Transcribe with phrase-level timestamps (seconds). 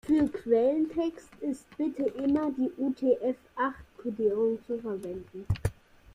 [0.03, 5.45] Für Quelltext ist bitte immer die UTF-acht-Kodierung zu verwenden.